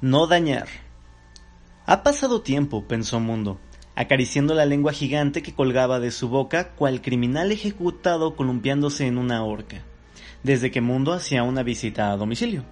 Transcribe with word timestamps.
No 0.00 0.28
dañar. 0.28 0.68
Ha 1.84 2.04
pasado 2.04 2.42
tiempo, 2.42 2.86
pensó 2.86 3.18
Mundo, 3.18 3.58
acariciando 3.96 4.54
la 4.54 4.64
lengua 4.64 4.92
gigante 4.92 5.42
que 5.42 5.54
colgaba 5.54 5.98
de 5.98 6.12
su 6.12 6.28
boca 6.28 6.68
cual 6.76 7.02
criminal 7.02 7.50
ejecutado 7.50 8.36
columpiándose 8.36 9.08
en 9.08 9.18
una 9.18 9.42
horca, 9.42 9.82
desde 10.44 10.70
que 10.70 10.80
Mundo 10.80 11.12
hacía 11.12 11.42
una 11.42 11.64
visita 11.64 12.12
a 12.12 12.16
domicilio. 12.16 12.62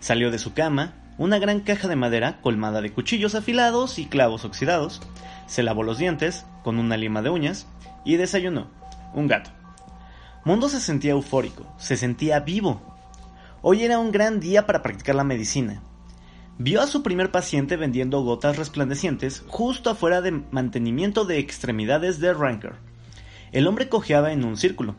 Salió 0.00 0.32
de 0.32 0.40
su 0.40 0.52
cama, 0.52 0.94
una 1.18 1.38
gran 1.38 1.60
caja 1.60 1.86
de 1.86 1.94
madera 1.94 2.40
colmada 2.40 2.80
de 2.80 2.90
cuchillos 2.90 3.36
afilados 3.36 4.00
y 4.00 4.06
clavos 4.06 4.44
oxidados, 4.44 5.00
se 5.46 5.62
lavó 5.62 5.84
los 5.84 5.98
dientes 5.98 6.46
con 6.64 6.80
una 6.80 6.96
lima 6.96 7.22
de 7.22 7.30
uñas 7.30 7.68
y 8.04 8.16
desayunó 8.16 8.66
un 9.14 9.28
gato. 9.28 9.50
Mundo 10.44 10.68
se 10.68 10.80
sentía 10.80 11.12
eufórico, 11.12 11.72
se 11.78 11.96
sentía 11.96 12.40
vivo. 12.40 12.82
Hoy 13.62 13.84
era 13.84 14.00
un 14.00 14.10
gran 14.10 14.40
día 14.40 14.66
para 14.66 14.82
practicar 14.82 15.14
la 15.14 15.22
medicina. 15.22 15.80
Vio 16.62 16.82
a 16.82 16.86
su 16.86 17.02
primer 17.02 17.30
paciente 17.30 17.78
vendiendo 17.78 18.20
gotas 18.20 18.58
resplandecientes 18.58 19.42
justo 19.46 19.88
afuera 19.88 20.20
de 20.20 20.42
mantenimiento 20.50 21.24
de 21.24 21.38
extremidades 21.38 22.20
de 22.20 22.34
Ranker. 22.34 22.74
El 23.50 23.66
hombre 23.66 23.88
cojeaba 23.88 24.34
en 24.34 24.44
un 24.44 24.58
círculo, 24.58 24.94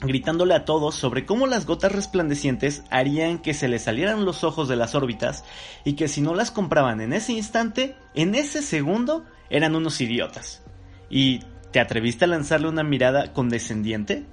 gritándole 0.00 0.54
a 0.54 0.64
todos 0.64 0.96
sobre 0.96 1.24
cómo 1.24 1.46
las 1.46 1.66
gotas 1.66 1.92
resplandecientes 1.92 2.82
harían 2.90 3.38
que 3.38 3.54
se 3.54 3.68
le 3.68 3.78
salieran 3.78 4.24
los 4.24 4.42
ojos 4.42 4.66
de 4.66 4.74
las 4.74 4.96
órbitas 4.96 5.44
y 5.84 5.92
que 5.92 6.08
si 6.08 6.20
no 6.20 6.34
las 6.34 6.50
compraban 6.50 7.00
en 7.00 7.12
ese 7.12 7.32
instante, 7.32 7.94
en 8.16 8.34
ese 8.34 8.60
segundo, 8.60 9.24
eran 9.50 9.76
unos 9.76 10.00
idiotas. 10.00 10.64
¿Y 11.08 11.44
te 11.70 11.78
atreviste 11.78 12.24
a 12.24 12.28
lanzarle 12.28 12.66
una 12.66 12.82
mirada 12.82 13.32
condescendiente? 13.32 14.24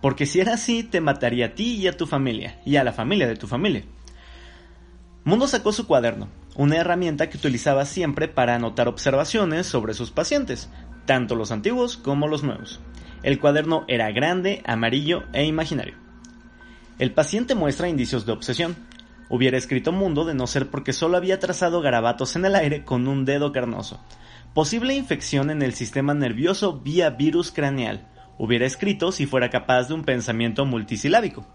Porque 0.00 0.24
si 0.24 0.40
era 0.40 0.54
así, 0.54 0.84
te 0.84 1.02
mataría 1.02 1.48
a 1.48 1.54
ti 1.54 1.74
y 1.74 1.86
a 1.86 1.98
tu 1.98 2.06
familia, 2.06 2.62
y 2.64 2.76
a 2.76 2.84
la 2.84 2.94
familia 2.94 3.26
de 3.26 3.36
tu 3.36 3.46
familia. 3.46 3.84
Mundo 5.24 5.46
sacó 5.46 5.72
su 5.72 5.86
cuaderno, 5.86 6.28
una 6.54 6.76
herramienta 6.76 7.30
que 7.30 7.38
utilizaba 7.38 7.86
siempre 7.86 8.28
para 8.28 8.54
anotar 8.54 8.88
observaciones 8.88 9.66
sobre 9.66 9.94
sus 9.94 10.10
pacientes, 10.10 10.68
tanto 11.06 11.34
los 11.34 11.50
antiguos 11.50 11.96
como 11.96 12.28
los 12.28 12.42
nuevos. 12.42 12.80
El 13.22 13.40
cuaderno 13.40 13.86
era 13.88 14.10
grande, 14.12 14.62
amarillo 14.66 15.22
e 15.32 15.46
imaginario. 15.46 15.94
El 16.98 17.12
paciente 17.12 17.54
muestra 17.54 17.88
indicios 17.88 18.26
de 18.26 18.32
obsesión. 18.32 18.76
Hubiera 19.30 19.56
escrito 19.56 19.92
Mundo 19.92 20.26
de 20.26 20.34
no 20.34 20.46
ser 20.46 20.68
porque 20.68 20.92
solo 20.92 21.16
había 21.16 21.40
trazado 21.40 21.80
garabatos 21.80 22.36
en 22.36 22.44
el 22.44 22.54
aire 22.54 22.84
con 22.84 23.08
un 23.08 23.24
dedo 23.24 23.50
carnoso. 23.50 24.00
Posible 24.52 24.94
infección 24.94 25.50
en 25.50 25.62
el 25.62 25.72
sistema 25.72 26.12
nervioso 26.12 26.80
vía 26.80 27.08
virus 27.10 27.50
craneal 27.50 28.06
hubiera 28.36 28.66
escrito 28.66 29.10
si 29.10 29.26
fuera 29.26 29.50
capaz 29.50 29.88
de 29.88 29.94
un 29.94 30.04
pensamiento 30.04 30.66
multisilábico. 30.66 31.46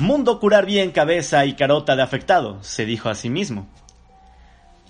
Mundo 0.00 0.40
curar 0.40 0.64
bien 0.64 0.92
cabeza 0.92 1.44
y 1.44 1.54
carota 1.54 1.94
de 1.94 2.02
afectado, 2.02 2.62
se 2.62 2.86
dijo 2.86 3.10
a 3.10 3.14
sí 3.14 3.28
mismo. 3.28 3.68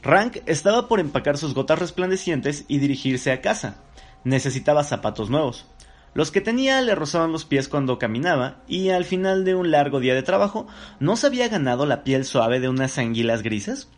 Rank 0.02 0.38
estaba 0.46 0.88
por 0.88 1.00
empacar 1.00 1.36
sus 1.36 1.52
gotas 1.52 1.78
resplandecientes 1.80 2.64
y 2.68 2.78
dirigirse 2.78 3.32
a 3.32 3.40
casa. 3.40 3.82
Necesitaba 4.22 4.84
zapatos 4.84 5.28
nuevos. 5.28 5.66
Los 6.14 6.30
que 6.30 6.40
tenía 6.40 6.80
le 6.80 6.94
rozaban 6.94 7.32
los 7.32 7.44
pies 7.44 7.68
cuando 7.68 7.98
caminaba 7.98 8.62
y 8.68 8.90
al 8.90 9.04
final 9.04 9.44
de 9.44 9.54
un 9.54 9.70
largo 9.70 10.00
día 10.00 10.14
de 10.14 10.22
trabajo 10.22 10.66
no 11.00 11.16
se 11.16 11.26
había 11.26 11.48
ganado 11.48 11.86
la 11.86 12.04
piel 12.04 12.24
suave 12.24 12.60
de 12.60 12.68
unas 12.68 12.96
anguilas 12.96 13.42
grises. 13.42 13.88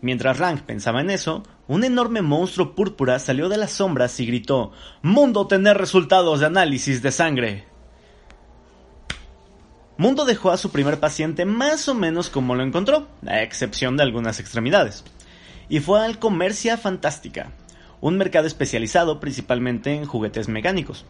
Mientras 0.00 0.38
Rank 0.38 0.62
pensaba 0.62 1.02
en 1.02 1.10
eso, 1.10 1.42
un 1.68 1.84
enorme 1.84 2.22
monstruo 2.22 2.74
púrpura 2.74 3.18
salió 3.18 3.48
de 3.50 3.58
las 3.58 3.72
sombras 3.72 4.18
y 4.20 4.26
gritó 4.26 4.72
Mundo 5.02 5.46
tener 5.46 5.76
resultados 5.76 6.40
de 6.40 6.46
análisis 6.46 7.02
de 7.02 7.12
sangre. 7.12 7.69
Mundo 10.00 10.24
dejó 10.24 10.50
a 10.50 10.56
su 10.56 10.72
primer 10.72 10.98
paciente 10.98 11.44
más 11.44 11.86
o 11.86 11.94
menos 11.94 12.30
como 12.30 12.54
lo 12.54 12.62
encontró, 12.62 13.06
a 13.26 13.42
excepción 13.42 13.98
de 13.98 14.02
algunas 14.02 14.40
extremidades, 14.40 15.04
y 15.68 15.80
fue 15.80 16.02
al 16.02 16.18
Comercia 16.18 16.78
Fantástica, 16.78 17.52
un 18.00 18.16
mercado 18.16 18.46
especializado 18.46 19.20
principalmente 19.20 19.92
en 19.94 20.06
juguetes 20.06 20.48
mecánicos. 20.48 21.04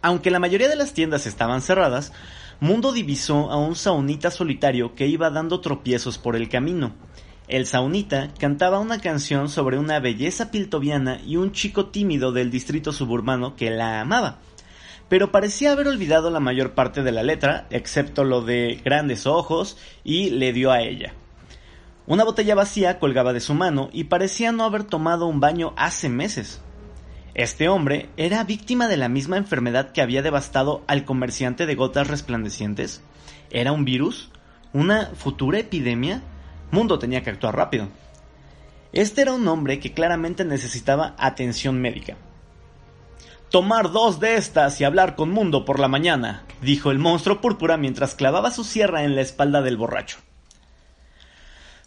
Aunque 0.00 0.32
la 0.32 0.40
mayoría 0.40 0.68
de 0.68 0.74
las 0.74 0.94
tiendas 0.94 1.28
estaban 1.28 1.62
cerradas, 1.62 2.12
Mundo 2.58 2.90
divisó 2.90 3.52
a 3.52 3.56
un 3.56 3.76
saunita 3.76 4.32
solitario 4.32 4.96
que 4.96 5.06
iba 5.06 5.30
dando 5.30 5.60
tropiezos 5.60 6.18
por 6.18 6.34
el 6.34 6.48
camino. 6.48 6.94
El 7.46 7.66
saunita 7.66 8.34
cantaba 8.36 8.80
una 8.80 9.00
canción 9.00 9.48
sobre 9.48 9.78
una 9.78 10.00
belleza 10.00 10.50
piltoviana 10.50 11.20
y 11.24 11.36
un 11.36 11.52
chico 11.52 11.86
tímido 11.90 12.32
del 12.32 12.50
distrito 12.50 12.90
suburbano 12.90 13.54
que 13.54 13.70
la 13.70 14.00
amaba, 14.00 14.40
pero 15.12 15.30
parecía 15.30 15.72
haber 15.72 15.88
olvidado 15.88 16.30
la 16.30 16.40
mayor 16.40 16.72
parte 16.72 17.02
de 17.02 17.12
la 17.12 17.22
letra, 17.22 17.66
excepto 17.68 18.24
lo 18.24 18.40
de 18.40 18.80
grandes 18.82 19.26
ojos, 19.26 19.76
y 20.04 20.30
le 20.30 20.54
dio 20.54 20.72
a 20.72 20.80
ella. 20.80 21.12
Una 22.06 22.24
botella 22.24 22.54
vacía 22.54 22.98
colgaba 22.98 23.34
de 23.34 23.40
su 23.40 23.52
mano 23.52 23.90
y 23.92 24.04
parecía 24.04 24.52
no 24.52 24.64
haber 24.64 24.84
tomado 24.84 25.26
un 25.26 25.38
baño 25.38 25.74
hace 25.76 26.08
meses. 26.08 26.62
Este 27.34 27.68
hombre 27.68 28.08
era 28.16 28.42
víctima 28.44 28.88
de 28.88 28.96
la 28.96 29.10
misma 29.10 29.36
enfermedad 29.36 29.92
que 29.92 30.00
había 30.00 30.22
devastado 30.22 30.82
al 30.86 31.04
comerciante 31.04 31.66
de 31.66 31.74
gotas 31.74 32.08
resplandecientes. 32.08 33.02
¿Era 33.50 33.72
un 33.72 33.84
virus? 33.84 34.30
¿Una 34.72 35.10
futura 35.14 35.58
epidemia? 35.58 36.22
Mundo 36.70 36.98
tenía 36.98 37.22
que 37.22 37.28
actuar 37.28 37.54
rápido. 37.54 37.88
Este 38.94 39.20
era 39.20 39.34
un 39.34 39.46
hombre 39.46 39.78
que 39.78 39.92
claramente 39.92 40.46
necesitaba 40.46 41.14
atención 41.18 41.82
médica. 41.82 42.16
Tomar 43.52 43.92
dos 43.92 44.18
de 44.18 44.36
estas 44.36 44.80
y 44.80 44.84
hablar 44.84 45.14
con 45.14 45.30
Mundo 45.30 45.66
por 45.66 45.78
la 45.78 45.86
mañana, 45.86 46.42
dijo 46.62 46.90
el 46.90 46.98
monstruo 46.98 47.42
púrpura 47.42 47.76
mientras 47.76 48.14
clavaba 48.14 48.50
su 48.50 48.64
sierra 48.64 49.04
en 49.04 49.14
la 49.14 49.20
espalda 49.20 49.60
del 49.60 49.76
borracho. 49.76 50.16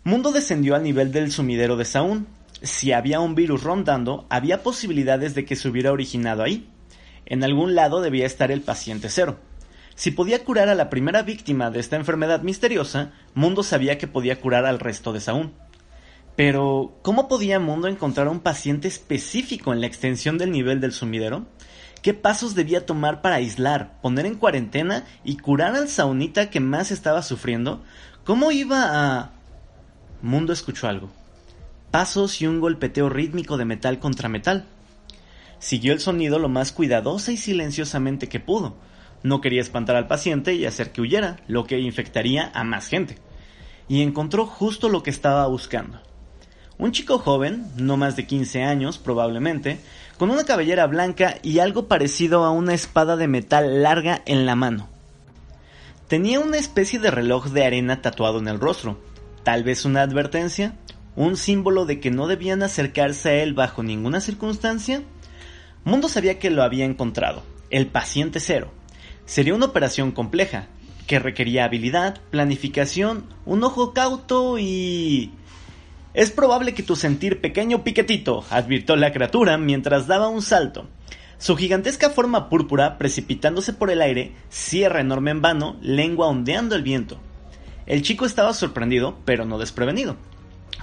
Mundo 0.04 0.32
descendió 0.32 0.76
al 0.76 0.84
nivel 0.84 1.12
del 1.12 1.32
sumidero 1.32 1.76
de 1.76 1.86
Saúl. 1.86 2.28
Si 2.62 2.92
había 2.92 3.20
un 3.20 3.34
virus 3.34 3.64
rondando, 3.64 4.28
había 4.30 4.62
posibilidades 4.62 5.34
de 5.34 5.44
que 5.46 5.56
se 5.56 5.68
hubiera 5.68 5.92
originado 5.92 6.44
ahí. 6.44 6.70
En 7.26 7.44
algún 7.44 7.74
lado 7.74 8.00
debía 8.00 8.28
estar 8.28 8.52
el 8.52 8.62
paciente 8.62 9.10
cero. 9.10 9.40
Si 9.96 10.12
podía 10.12 10.44
curar 10.44 10.70
a 10.70 10.76
la 10.76 10.92
primera 10.92 11.24
víctima 11.24 11.72
de 11.72 11.80
esta 11.80 11.96
enfermedad 11.96 12.44
misteriosa, 12.44 13.14
Mundo 13.34 13.64
sabía 13.64 13.98
que 13.98 14.08
podía 14.08 14.40
curar 14.40 14.68
al 14.68 14.80
resto 14.80 15.14
de 15.14 15.20
Saúl. 15.20 15.52
Pero, 16.36 17.00
¿cómo 17.02 17.28
podía 17.30 17.60
Mundo 17.60 17.88
encontrar 17.88 18.28
un 18.28 18.42
paciente 18.42 18.90
específico 18.90 19.72
en 19.72 19.80
la 19.80 19.88
extensión 19.88 20.38
del 20.38 20.52
nivel 20.52 20.82
del 20.82 20.92
sumidero? 20.92 21.46
¿Qué 22.06 22.14
pasos 22.14 22.54
debía 22.54 22.86
tomar 22.86 23.24
para 23.24 23.38
aislar, 23.38 24.00
poner 24.00 24.28
en 24.28 24.36
cuarentena 24.36 25.06
y 25.24 25.38
curar 25.38 25.74
al 25.76 25.90
saunita 25.90 26.52
que 26.52 26.60
más 26.60 26.92
estaba 26.92 27.24
sufriendo? 27.24 27.82
¿Cómo 28.24 28.52
iba 28.52 28.92
a... 28.92 29.32
Mundo 30.22 30.54
escuchó 30.54 30.88
algo. 30.88 31.10
Pasos 31.90 32.44
y 32.44 32.46
un 32.46 32.60
golpeteo 32.60 33.10
rítmico 33.10 33.58
de 33.58 33.66
metal 33.66 33.98
contra 33.98 34.30
metal. 34.30 34.68
Siguió 35.58 35.94
el 35.94 36.00
sonido 36.00 36.38
lo 36.38 36.48
más 36.48 36.72
cuidadosa 36.72 37.32
y 37.32 37.38
silenciosamente 37.38 38.30
que 38.30 38.40
pudo, 38.40 38.76
no 39.24 39.42
quería 39.42 39.62
espantar 39.62 39.96
al 39.96 40.06
paciente 40.06 40.54
y 40.54 40.68
hacer 40.68 40.92
que 40.92 41.02
huyera, 41.02 41.38
lo 41.48 41.66
que 41.66 41.80
infectaría 41.80 42.52
a 42.54 42.64
más 42.64 42.88
gente. 42.88 43.18
Y 43.88 44.04
encontró 44.04 44.46
justo 44.46 44.90
lo 44.90 45.02
que 45.02 45.10
estaba 45.10 45.48
buscando. 45.48 46.04
Un 46.78 46.92
chico 46.92 47.20
joven, 47.20 47.66
no 47.78 47.98
más 47.98 48.16
de 48.16 48.28
15 48.28 48.64
años 48.64 48.98
probablemente, 48.98 49.80
con 50.18 50.30
una 50.30 50.44
cabellera 50.44 50.88
blanca 50.88 51.38
y 51.42 51.60
algo 51.60 51.88
parecido 51.88 52.44
a 52.44 52.52
una 52.52 52.74
espada 52.74 53.16
de 53.16 53.28
metal 53.28 53.84
larga 53.84 54.22
en 54.26 54.46
la 54.46 54.56
mano. 54.56 54.90
Tenía 56.08 56.40
una 56.40 56.58
especie 56.58 57.00
de 57.00 57.12
reloj 57.12 57.48
de 57.48 57.66
arena 57.66 58.02
tatuado 58.02 58.40
en 58.40 58.48
el 58.48 58.60
rostro, 58.60 59.00
tal 59.44 59.64
vez 59.64 59.86
una 59.86 60.02
advertencia, 60.02 60.76
un 61.16 61.38
símbolo 61.38 61.86
de 61.86 62.00
que 62.00 62.12
no 62.12 62.28
debían 62.28 62.62
acercarse 62.62 63.30
a 63.30 63.44
él 63.44 63.54
bajo 63.54 63.82
ninguna 63.82 64.20
circunstancia. 64.20 65.02
Mundo 65.84 66.10
sabía 66.10 66.40
que 66.40 66.50
lo 66.50 66.64
había 66.64 66.86
encontrado, 66.86 67.44
el 67.70 67.88
paciente 67.88 68.40
cero, 68.40 68.72
Sería 69.26 69.56
una 69.56 69.66
operación 69.66 70.12
compleja, 70.12 70.68
que 71.08 71.20
requería 71.20 71.66
habilidad, 71.66 72.22
planificación, 72.30 73.26
un 73.46 73.64
ojo 73.64 73.94
cauto 73.94 74.60
y... 74.60 75.32
Es 76.16 76.32
probable 76.32 76.74
que 76.74 76.82
tu 76.82 76.96
sentir 76.96 77.42
pequeño 77.42 77.84
piquetito, 77.84 78.46
advirtió 78.50 78.96
la 78.96 79.12
criatura 79.12 79.58
mientras 79.58 80.08
daba 80.08 80.30
un 80.30 80.42
salto. 80.42 80.88
Su 81.38 81.58
gigantesca 81.58 82.10
forma 82.10 82.48
púrpura, 82.48 82.98
precipitándose 82.98 83.74
por 83.74 83.92
el 83.92 84.02
aire, 84.02 84.32
cierra 84.48 85.02
enorme 85.02 85.32
en 85.32 85.42
vano, 85.42 85.76
lengua 85.82 86.28
ondeando 86.28 86.74
el 86.74 86.84
viento. 86.84 87.20
El 87.86 88.02
chico 88.02 88.26
estaba 88.26 88.54
sorprendido, 88.54 89.18
pero 89.26 89.44
no 89.44 89.58
desprevenido. 89.58 90.16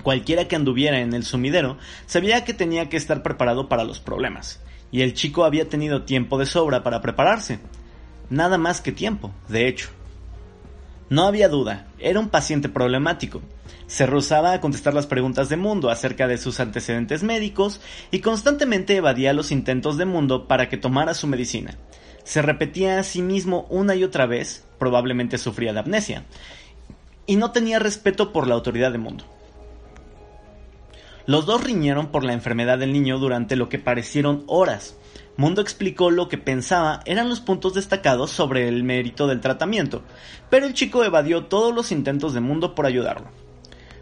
Cualquiera 0.03 0.49
que 0.49 0.57
anduviera 0.57 1.01
en 1.01 1.15
el 1.15 1.25
sumidero 1.25 1.79
sabía 2.05 2.45
que 2.45 2.53
tenía 2.53 2.91
que 2.91 2.99
estar 2.99 3.23
preparado 3.23 3.71
para 3.71 3.85
los 3.85 4.01
problemas, 4.01 4.61
y 4.91 5.01
el 5.01 5.15
chico 5.15 5.47
había 5.47 5.67
tenido 5.67 6.03
tiempo 6.03 6.37
de 6.37 6.45
sobra 6.45 6.83
para 6.83 7.01
prepararse 7.01 7.59
nada 8.29 8.59
más 8.59 8.83
que 8.83 8.93
tiempo, 8.93 9.33
de 9.49 9.67
hecho. 9.67 9.89
No 11.13 11.27
había 11.27 11.51
duda, 11.51 11.85
era 11.99 12.19
un 12.21 12.31
paciente 12.31 12.71
problemático. 12.71 13.43
Se 13.87 14.07
rehusaba 14.07 14.55
a 14.55 14.63
contestar 14.63 14.95
las 14.95 15.07
preguntas 15.07 15.51
de 15.51 15.59
Mundo 15.59 15.91
acerca 15.91 16.27
de 16.27 16.39
sus 16.39 16.59
antecedentes 16.59 17.23
médicos 17.23 17.83
y 18.11 18.21
constantemente 18.21 18.97
evadía 18.97 19.35
los 19.35 19.53
intentos 19.53 19.99
de 19.99 20.07
Mundo 20.07 20.49
para 20.49 20.71
que 20.71 20.79
tomara 20.79 21.13
su 21.13 21.27
medicina. 21.27 21.77
Se 22.25 22.41
repetía 22.41 22.99
a 22.99 23.03
sí 23.03 23.21
mismo 23.21 23.67
una 23.69 23.95
y 23.95 24.05
otra 24.05 24.25
vez, 24.25 24.65
probablemente 24.79 25.37
sufría 25.37 25.75
de 25.75 25.81
amnesia, 25.81 26.25
y 27.27 27.37
no 27.37 27.53
tenía 27.53 27.79
respeto 27.79 28.33
por 28.33 28.47
la 28.47 28.55
autoridad 28.55 28.91
de 28.91 28.97
Mundo. 28.97 29.27
Los 31.27 31.47
dos 31.47 31.63
riñeron 31.63 32.09
por 32.09 32.25
la 32.25 32.33
enfermedad 32.33 32.79
del 32.79 32.93
niño 32.93 33.19
durante 33.19 33.57
lo 33.57 33.69
que 33.69 33.79
parecieron 33.79 34.43
horas. 34.47 34.97
Mundo 35.37 35.63
explicó 35.63 36.11
lo 36.11 36.29
que 36.29 36.37
pensaba 36.37 37.01
eran 37.07 37.29
los 37.29 37.41
puntos 37.41 37.75
destacados 37.75 38.31
sobre 38.31 38.69
el 38.69 38.83
mérito 38.85 39.27
del 39.27 39.41
tratamiento, 39.41 40.03
pero 40.51 40.67
el 40.67 40.75
chico 40.75 41.05
evadió 41.05 41.47
todos 41.47 41.75
los 41.75 41.93
intentos 41.93 42.35
de 42.35 42.41
Mundo 42.41 42.75
por 42.75 42.87
ayudarlo. 42.87 43.29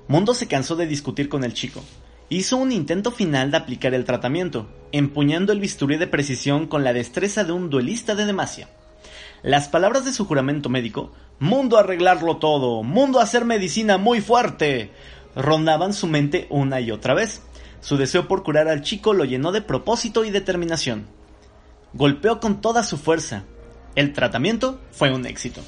Mundo 0.08 0.34
se 0.34 0.48
cansó 0.48 0.74
de 0.76 0.86
discutir 0.86 1.28
con 1.28 1.44
el 1.44 1.54
chico. 1.54 1.84
Hizo 2.30 2.56
un 2.56 2.72
intento 2.72 3.10
final 3.10 3.50
de 3.50 3.58
aplicar 3.58 3.94
el 3.94 4.04
tratamiento, 4.04 4.68
empuñando 4.90 5.52
el 5.52 5.60
bisturí 5.60 5.98
de 5.98 6.06
precisión 6.06 6.66
con 6.66 6.84
la 6.84 6.92
destreza 6.92 7.44
de 7.44 7.52
un 7.52 7.70
duelista 7.70 8.14
de 8.14 8.24
Demacia. 8.24 8.68
Las 9.42 9.68
palabras 9.68 10.04
de 10.04 10.12
su 10.12 10.26
juramento 10.26 10.68
médico, 10.68 11.12
Mundo 11.38 11.78
arreglarlo 11.78 12.38
todo, 12.38 12.82
Mundo 12.82 13.20
hacer 13.20 13.44
medicina 13.44 13.98
muy 13.98 14.20
fuerte, 14.20 14.90
rondaban 15.34 15.92
su 15.92 16.06
mente 16.06 16.46
una 16.50 16.80
y 16.80 16.90
otra 16.90 17.14
vez. 17.14 17.42
Su 17.80 17.96
deseo 17.96 18.28
por 18.28 18.42
curar 18.42 18.68
al 18.68 18.82
chico 18.82 19.14
lo 19.14 19.24
llenó 19.24 19.52
de 19.52 19.62
propósito 19.62 20.24
y 20.24 20.30
determinación. 20.30 21.06
Golpeó 21.94 22.40
con 22.40 22.60
toda 22.60 22.82
su 22.82 22.98
fuerza. 22.98 23.44
El 23.94 24.12
tratamiento 24.12 24.80
fue 24.92 25.12
un 25.12 25.26
éxito. 25.26 25.62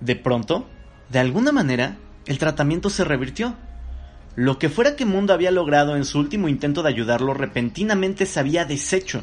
De 0.00 0.16
pronto, 0.16 0.66
de 1.10 1.18
alguna 1.18 1.52
manera, 1.52 1.96
el 2.26 2.38
tratamiento 2.38 2.88
se 2.90 3.04
revirtió. 3.04 3.54
Lo 4.36 4.58
que 4.58 4.68
fuera 4.68 4.94
que 4.94 5.04
Mundo 5.04 5.32
había 5.32 5.50
logrado 5.50 5.96
en 5.96 6.04
su 6.04 6.18
último 6.18 6.48
intento 6.48 6.82
de 6.82 6.90
ayudarlo 6.90 7.34
repentinamente 7.34 8.24
se 8.24 8.38
había 8.38 8.64
deshecho. 8.64 9.22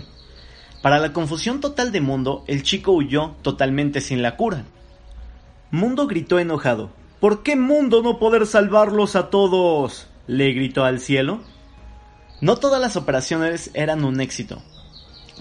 Para 0.82 1.00
la 1.00 1.14
confusión 1.14 1.62
total 1.62 1.92
de 1.92 2.02
Mundo, 2.02 2.44
el 2.48 2.62
chico 2.62 2.92
huyó 2.92 3.36
totalmente 3.42 4.02
sin 4.02 4.22
la 4.22 4.36
cura. 4.36 4.66
Mundo 5.72 6.06
gritó 6.06 6.38
enojado. 6.38 6.92
¿Por 7.26 7.42
qué 7.42 7.56
Mundo 7.56 8.04
no 8.04 8.20
poder 8.20 8.46
salvarlos 8.46 9.16
a 9.16 9.32
todos? 9.32 10.06
le 10.28 10.52
gritó 10.52 10.84
al 10.86 11.00
cielo. 11.00 11.42
No 12.40 12.58
todas 12.58 12.80
las 12.80 12.98
operaciones 12.98 13.72
eran 13.74 14.06
un 14.06 14.22
éxito. 14.22 14.62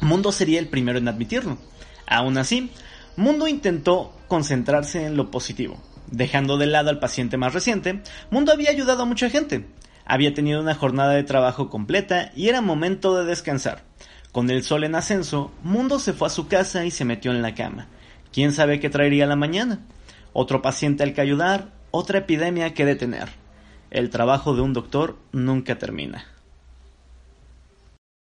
Mundo 0.00 0.32
sería 0.32 0.60
el 0.60 0.68
primero 0.68 0.96
en 0.96 1.08
admitirlo. 1.08 1.58
Aún 2.06 2.38
así, 2.38 2.70
Mundo 3.16 3.48
intentó 3.48 4.16
concentrarse 4.28 5.04
en 5.04 5.18
lo 5.18 5.30
positivo. 5.30 5.78
Dejando 6.10 6.56
de 6.56 6.68
lado 6.68 6.88
al 6.88 7.00
paciente 7.00 7.36
más 7.36 7.52
reciente, 7.52 8.00
Mundo 8.30 8.50
había 8.50 8.70
ayudado 8.70 9.02
a 9.02 9.04
mucha 9.04 9.28
gente. 9.28 9.66
Había 10.06 10.32
tenido 10.32 10.62
una 10.62 10.74
jornada 10.74 11.12
de 11.12 11.24
trabajo 11.24 11.68
completa 11.68 12.32
y 12.34 12.48
era 12.48 12.62
momento 12.62 13.14
de 13.14 13.26
descansar. 13.26 13.82
Con 14.32 14.48
el 14.48 14.62
sol 14.62 14.84
en 14.84 14.94
ascenso, 14.94 15.52
Mundo 15.62 15.98
se 15.98 16.14
fue 16.14 16.28
a 16.28 16.30
su 16.30 16.48
casa 16.48 16.86
y 16.86 16.90
se 16.90 17.04
metió 17.04 17.30
en 17.30 17.42
la 17.42 17.54
cama. 17.54 17.88
¿Quién 18.32 18.52
sabe 18.52 18.80
qué 18.80 18.88
traería 18.88 19.26
la 19.26 19.36
mañana? 19.36 19.80
Otro 20.36 20.62
paciente 20.62 21.04
al 21.04 21.14
que 21.14 21.20
ayudar, 21.20 21.73
otra 21.96 22.18
epidemia 22.18 22.74
que 22.74 22.84
detener. 22.84 23.28
El 23.92 24.10
trabajo 24.10 24.56
de 24.56 24.62
un 24.62 24.72
doctor 24.72 25.16
nunca 25.30 25.78
termina. 25.78 26.24